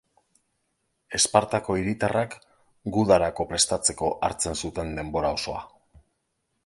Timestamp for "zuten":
4.63-4.99